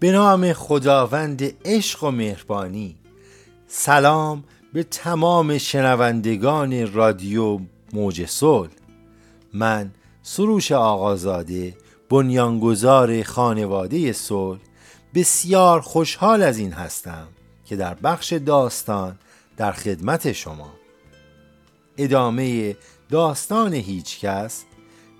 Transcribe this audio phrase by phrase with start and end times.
[0.00, 2.96] به نام خداوند عشق و مهربانی.
[3.66, 7.60] سلام به تمام شنوندگان رادیو
[7.92, 8.70] موج صلح.
[9.52, 9.90] من
[10.22, 11.74] سروش آقازاده
[12.08, 14.60] بنیانگذار خانواده صلح
[15.14, 17.28] بسیار خوشحال از این هستم
[17.64, 19.18] که در بخش داستان
[19.56, 20.72] در خدمت شما.
[21.98, 22.76] ادامه
[23.10, 24.64] داستان هیچکس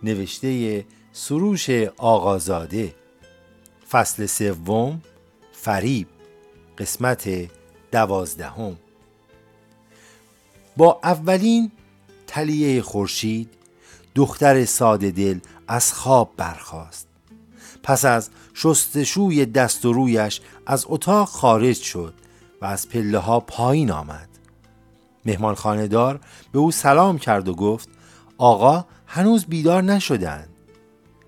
[0.02, 2.95] نوشته سروش آقازاده.
[3.96, 5.00] فصل سوم
[5.52, 6.09] فریب
[6.78, 7.28] قسمت
[7.92, 8.77] دوازدهم.
[10.77, 11.70] با اولین
[12.27, 13.50] تلیه خورشید
[14.14, 15.38] دختر ساده دل
[15.69, 17.09] از خواب برخاست.
[17.82, 22.14] پس از شستشوی دست و رویش از اتاق خارج شد
[22.62, 24.28] و از پله ها پایین آمد.
[25.27, 26.20] مهمان خاندار
[26.52, 27.89] به او سلام کرد و گفت
[28.39, 30.48] آقا هنوز بیدار نشدند.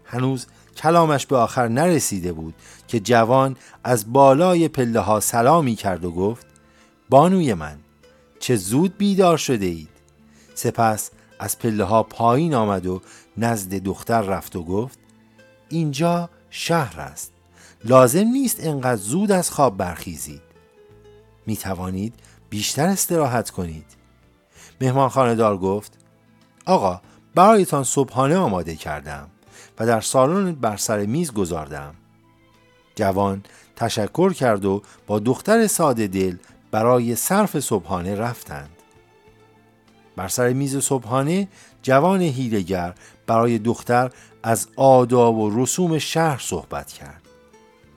[0.05, 0.47] هنوز
[0.79, 2.55] کلامش به آخر نرسیده بود
[2.89, 6.47] که جوان از بالای پله ها سلامی کرد و گفت
[7.09, 7.79] بانوی من
[8.41, 9.89] چه زود بیدار شده اید.
[10.55, 13.03] سپس از پله ها پایین آمد و
[13.37, 14.99] نزد دختر رفت و گفت
[15.69, 17.33] اینجا شهر است.
[17.85, 20.43] لازم نیست انقدر زود از خواب برخیزید.
[21.47, 22.15] می توانید
[22.51, 23.87] بیشتر استراحت کنید.
[24.81, 25.93] مهمان خاندار گفت
[26.67, 27.01] آقا
[27.35, 29.31] برایتان صبحانه آماده کردم.
[29.79, 31.95] و در سالن بر سر میز گذاردم.
[32.95, 33.43] جوان
[33.77, 36.37] تشکر کرد و با دختر ساده دل
[36.71, 38.71] برای صرف صبحانه رفتند.
[40.17, 41.49] بر سر میز صبحانه
[41.83, 42.95] جوان هیلگر
[43.27, 44.11] برای دختر
[44.43, 47.23] از آداب و رسوم شهر صحبت کرد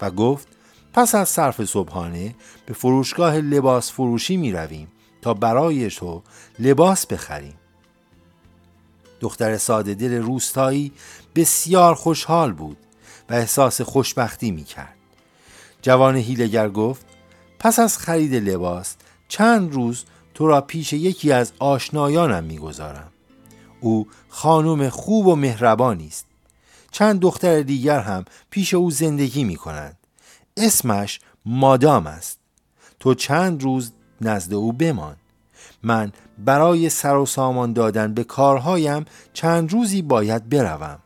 [0.02, 0.48] و گفت
[0.94, 4.88] پس از صرف صبحانه به فروشگاه لباس فروشی می رویم
[5.22, 6.22] تا برای تو
[6.60, 7.54] لباس بخریم.
[9.22, 10.92] دختر ساده دل روستایی
[11.36, 12.78] بسیار خوشحال بود
[13.30, 14.96] و احساس خوشبختی می کرد.
[15.82, 17.06] جوان هیلگر گفت
[17.60, 18.96] پس از خرید لباس
[19.28, 23.12] چند روز تو را پیش یکی از آشنایانم می‌گذارم.
[23.82, 26.26] او خانم خوب و مهربانی است.
[26.92, 29.98] چند دختر دیگر هم پیش او زندگی می کنند
[30.58, 32.40] اسمش مادام است.
[33.00, 35.16] تو چند روز نزد او بمان.
[35.84, 41.00] من برای سر و سامان دادن به کارهایم چند روزی باید بروم.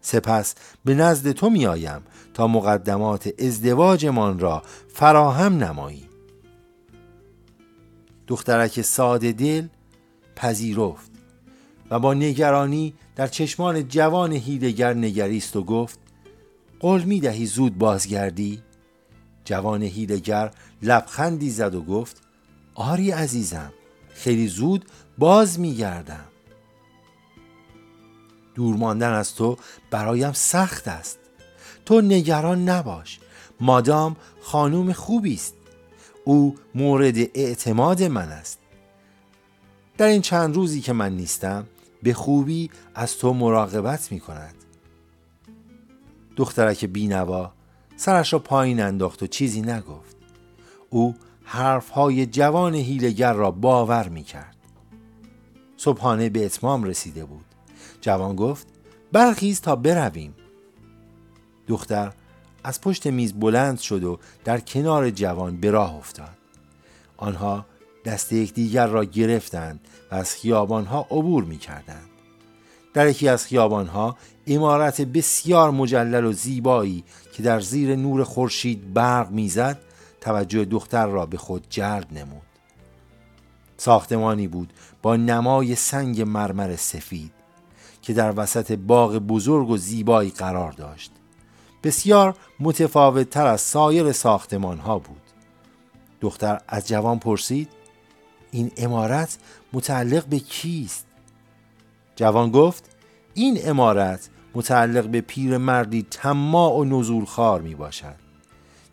[0.00, 2.02] سپس به نزد تو می آیم
[2.34, 6.08] تا مقدمات ازدواجمان را فراهم نمایی.
[8.26, 9.66] دخترک ساده دل
[10.36, 11.10] پذیرفت
[11.90, 15.98] و با نگرانی در چشمان جوان هیدگر نگریست و گفت
[16.80, 18.62] قول می دهی زود بازگردی؟
[19.44, 20.50] جوان هیدگر
[20.82, 22.22] لبخندی زد و گفت
[22.74, 23.72] آری عزیزم.
[24.18, 24.84] خیلی زود
[25.18, 26.24] باز می گردم
[28.54, 29.56] دور ماندن از تو
[29.90, 31.18] برایم سخت است.
[31.86, 33.20] تو نگران نباش.
[33.60, 35.54] مادام خانوم خوبی است.
[36.24, 38.58] او مورد اعتماد من است.
[39.98, 41.66] در این چند روزی که من نیستم
[42.02, 44.54] به خوبی از تو مراقبت می کند
[46.36, 47.52] دخترک بینوا
[47.96, 50.16] سرش را پایین انداخت و چیزی نگفت.
[50.90, 51.14] او
[51.50, 54.56] حرفهای جوان هیلگر را باور می کرد
[55.76, 57.44] صبحانه به اتمام رسیده بود.
[58.00, 58.66] جوان گفت
[59.12, 60.34] برخیز تا برویم.
[61.68, 62.12] دختر
[62.64, 66.36] از پشت میز بلند شد و در کنار جوان به راه افتاد.
[67.16, 67.66] آنها
[68.04, 69.80] دست یکدیگر را گرفتند
[70.10, 72.08] و از خیابانها عبور می کردند.
[72.94, 74.16] در یکی از خیابانها
[74.46, 79.87] امارت بسیار مجلل و زیبایی که در زیر نور خورشید برق می‌زد
[80.20, 82.42] توجه دختر را به خود جلب نمود.
[83.76, 87.32] ساختمانی بود با نمای سنگ مرمر سفید
[88.02, 91.12] که در وسط باغ بزرگ و زیبایی قرار داشت.
[91.82, 95.22] بسیار متفاوت تر از سایر ساختمان ها بود.
[96.20, 97.68] دختر از جوان پرسید
[98.50, 99.38] این امارت
[99.72, 101.06] متعلق به کیست؟
[102.16, 102.84] جوان گفت
[103.34, 108.27] این امارت متعلق به پیر مردی تماع و نزولخوار می باشد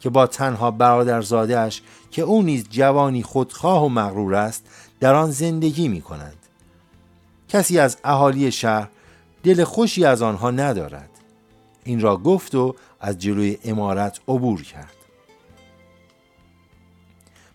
[0.06, 1.82] که با تنها برادرزادهش
[2.12, 4.66] که او نیز جوانی خودخواه و مغرور است
[5.00, 6.38] در آن زندگی می کنند
[7.50, 8.90] کسی از اهالی شهر
[9.44, 11.10] دل خوشی از آنها ندارد.
[11.84, 14.96] این را گفت و از جلوی امارت عبور کرد.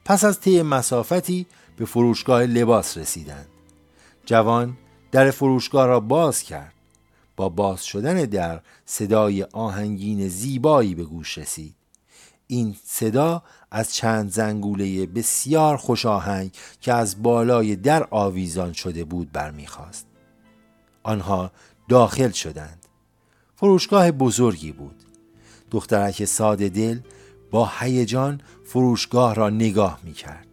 [0.05, 1.47] پس از طی مسافتی
[1.77, 3.49] به فروشگاه لباس رسیدند.
[4.27, 4.77] جوان
[5.13, 6.75] در فروشگاه را باز کرد.
[7.37, 11.80] با باز شدن در صدای آهنگین زیبایی به گوش رسید.
[12.51, 16.51] این صدا از چند زنگوله بسیار خوش آهنگ
[16.81, 20.07] که از بالای در آویزان شده بود برمیخواست
[21.03, 21.51] آنها
[21.89, 22.87] داخل شدند
[23.55, 25.03] فروشگاه بزرگی بود
[25.71, 27.01] دخترک ساده دل
[27.51, 30.47] با هیجان فروشگاه را نگاه می کرد.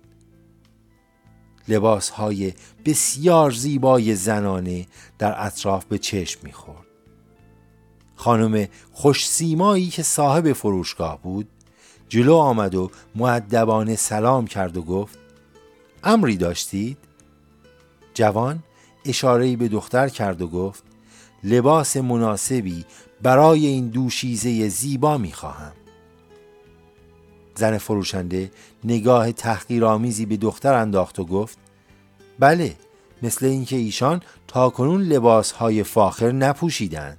[1.67, 2.53] لباس های
[2.85, 6.87] بسیار زیبای زنانه در اطراف به چشم می خورد.
[8.15, 11.47] خانم خوش سیمایی که صاحب فروشگاه بود
[12.09, 15.19] جلو آمد و معدبانه سلام کرد و گفت
[16.03, 16.97] امری داشتید؟
[18.13, 18.63] جوان
[19.05, 20.83] اشارهی به دختر کرد و گفت
[21.43, 22.85] لباس مناسبی
[23.21, 25.71] برای این دوشیزه زیبا می خواهم.
[27.55, 28.51] زن فروشنده
[28.83, 31.57] نگاه تحقیرآمیزی به دختر انداخت و گفت
[32.39, 32.75] بله
[33.23, 37.17] مثل اینکه ایشان تاکنون لباس های فاخر نپوشیدند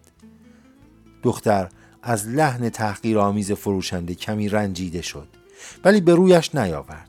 [1.23, 1.69] دختر
[2.03, 5.29] از لحن تحقیرآمیز فروشنده کمی رنجیده شد
[5.85, 7.09] ولی به رویش نیاورد.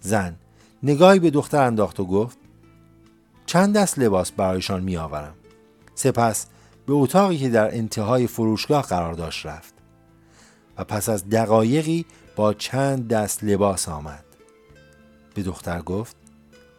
[0.00, 0.36] زن
[0.82, 2.38] نگاهی به دختر انداخت و گفت
[3.46, 5.34] چند دست لباس برایشان می آورم.
[5.94, 6.46] سپس
[6.86, 9.74] به اتاقی که در انتهای فروشگاه قرار داشت رفت
[10.78, 12.06] و پس از دقایقی
[12.36, 14.24] با چند دست لباس آمد.
[15.34, 16.16] به دختر گفت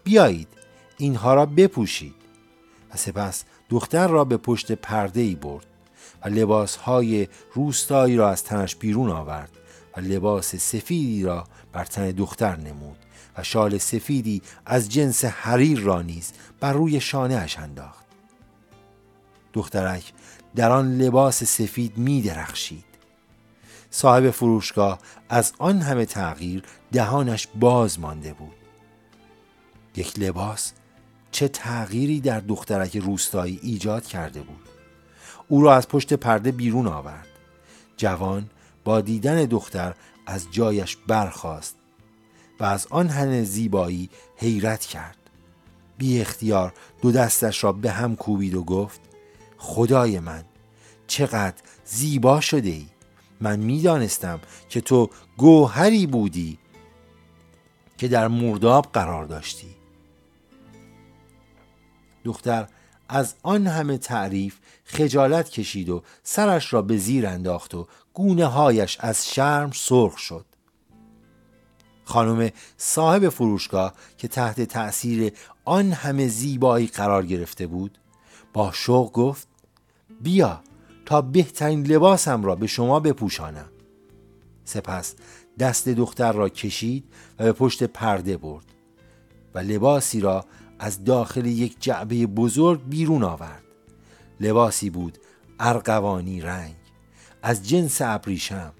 [0.04, 0.48] بیایید
[0.98, 2.16] اینها را بپوشید.
[2.94, 5.66] و سپس دختر را به پشت پرده ای برد.
[6.26, 9.52] و لباس های روستایی را از تنش بیرون آورد
[9.98, 12.98] و لباس سفیدی را بر تن دختر نمود
[13.38, 18.06] و شال سفیدی از جنس حریر را نیز بر روی شانه اش انداخت.
[19.54, 20.14] دخترک
[20.56, 22.86] در آن لباس سفید می درخشید.
[23.90, 25.00] صاحب فروشگاه
[25.30, 28.56] از آن همه تغییر دهانش باز مانده بود.
[29.96, 30.74] یک لباس
[31.32, 34.73] چه تغییری در دخترک روستایی ایجاد کرده بود؟
[35.48, 37.28] او را از پشت پرده بیرون آورد.
[37.98, 38.50] جوان
[38.84, 39.94] با دیدن دختر
[40.26, 41.76] از جایش برخاست
[42.60, 45.18] و از آن همه زیبایی حیرت کرد.
[45.98, 49.02] بی اختیار دو دستش را به هم کوبید و گفت
[49.58, 50.44] خدای من
[51.08, 52.86] چقدر زیبا شده ای.
[53.42, 56.60] من می‌دانستم که تو گوهری بودی
[57.98, 59.76] که در مرداب قرار داشتی.
[62.24, 62.68] دختر
[63.14, 68.98] از آن همه تعریف خجالت کشید و سرش را به زیر انداخت و گونه هایش
[69.00, 70.46] از شرم سرخ شد.
[72.04, 75.34] خانم صاحب فروشگاه که تحت تأثیر
[75.66, 77.98] آن همه زیبایی قرار گرفته بود
[78.54, 79.48] با شوق گفت
[80.22, 80.62] بیا
[81.06, 83.70] تا بهترین لباسم را به شما بپوشانم.
[84.66, 85.16] سپس
[85.60, 87.04] دست دختر را کشید
[87.40, 88.66] و به پشت پرده برد
[89.54, 90.46] و لباسی را
[90.84, 93.64] از داخل یک جعبه بزرگ بیرون آورد.
[94.40, 95.18] لباسی بود
[95.60, 96.76] ارغوانی رنگ
[97.42, 98.74] از جنس ابریشم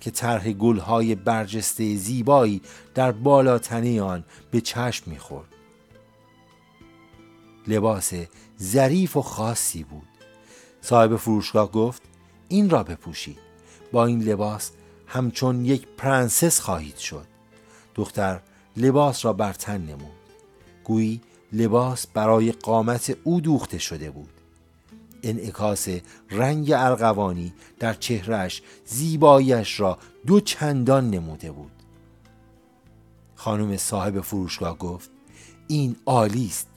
[0.00, 2.62] که طرح گلهای برجسته زیبایی
[2.94, 5.48] در بالاتنه آن به چشم می‌خورد.
[7.68, 8.12] لباس
[8.62, 10.08] ظریف و خاصی بود.
[10.80, 12.02] صاحب فروشگاه گفت
[12.48, 13.38] این را بپوشید.
[13.92, 14.70] با این لباس
[15.06, 17.26] همچون یک پرنسس خواهید شد.
[17.94, 18.40] دختر
[18.76, 20.12] لباس را بر تن نمود.
[20.84, 21.20] گویی
[21.52, 24.30] لباس برای قامت او دوخته شده بود.
[25.22, 25.88] انعکاس
[26.30, 31.70] رنگ ارغوانی در چهرش زیبایش را دو چندان نموده بود.
[33.34, 35.10] خانم صاحب فروشگاه گفت
[35.68, 36.68] این عالی است.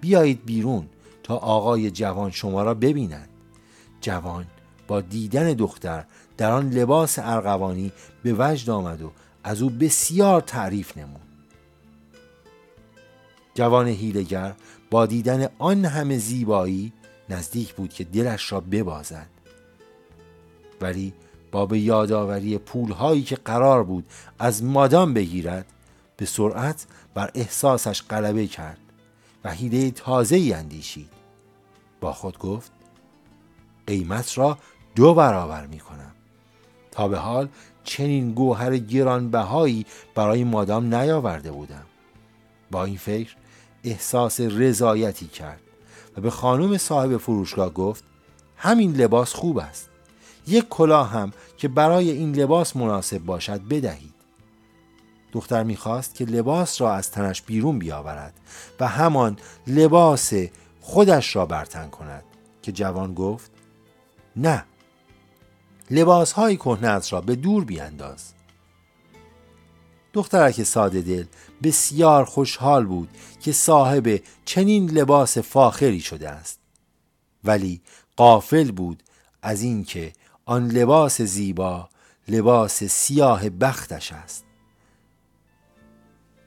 [0.00, 0.88] بیایید بیرون
[1.22, 3.28] تا آقای جوان شما را ببینند.
[4.00, 4.46] جوان
[4.88, 6.04] با دیدن دختر
[6.36, 9.12] در آن لباس ارغوانی به وجد آمد و
[9.44, 11.27] از او بسیار تعریف نمود.
[13.58, 14.54] جوان هیلگر
[14.90, 16.92] با دیدن آن همه زیبایی
[17.28, 19.26] نزدیک بود که دلش را ببازد.
[20.80, 21.12] ولی
[21.52, 24.04] با به یادآوری پولهایی که قرار بود
[24.38, 25.66] از مادام بگیرد
[26.16, 28.78] به سرعت بر احساسش غلبه کرد
[29.44, 31.10] و حیله تازه ای اندیشید.
[32.00, 32.72] با خود گفت
[33.86, 34.58] قیمت را
[34.94, 36.12] دو برابر می کنم.
[36.90, 37.48] تا به حال
[37.84, 41.84] چنین گوهر گرانبهایی برای مادام نیاورده بودم.
[42.70, 43.36] با این فکر
[43.84, 45.60] احساس رضایتی کرد
[46.16, 48.04] و به خانم صاحب فروشگاه گفت
[48.56, 49.90] همین لباس خوب است.
[50.46, 54.14] یک کلاه هم که برای این لباس مناسب باشد بدهید.
[55.32, 58.34] دختر می‌خواست که لباس را از تنش بیرون بیاورد
[58.80, 60.32] و همان لباس
[60.80, 62.24] خودش را برتن کند
[62.62, 63.50] که جوان گفت
[64.36, 64.64] نه
[65.90, 68.34] لباس های کهنه را به دور بیانداز.
[70.12, 71.24] دخترک ساده دل
[71.62, 73.08] بسیار خوشحال بود
[73.40, 76.58] که صاحب چنین لباس فاخری شده است.
[77.44, 77.80] ولی
[78.16, 79.02] قافل بود
[79.42, 80.12] از اینکه
[80.44, 81.88] آن لباس زیبا
[82.28, 84.44] لباس سیاه بختش است.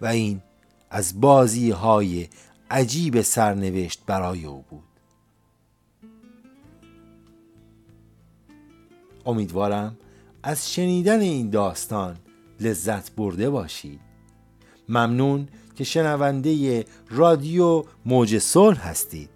[0.01, 0.41] و این
[0.89, 2.27] از بازی های
[2.71, 4.83] عجیب سرنوشت برای او بود.
[9.25, 9.97] امیدوارم
[10.43, 12.17] از شنیدن این داستان
[12.61, 13.99] لذت برده باشید
[14.89, 19.29] ممنون که شنونده رادیو موج صلح هستید.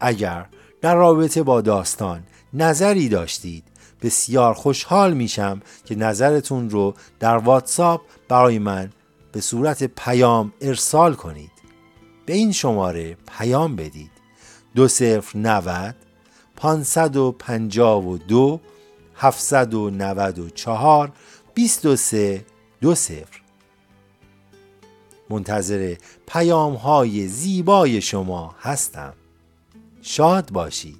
[0.00, 0.46] اگر
[0.80, 2.22] در رابطه با داستان
[2.54, 3.64] نظری داشتید
[4.02, 8.90] بسیار خوشحال میشم که نظرتون رو در واتساپ برای من
[9.32, 11.50] به صورت پیام ارسال کنید.
[12.26, 14.10] به این شماره پیام بدید.
[14.74, 15.96] دو صفر نود
[16.56, 18.60] پانصد و پنجاه و دو
[19.16, 21.12] هفتصد و نود و چهار
[21.54, 22.44] بیست و سه
[22.80, 23.40] دو صفر.
[25.30, 29.14] منتظر پیام های زیبای شما هستم.
[30.02, 30.99] شاد باشید.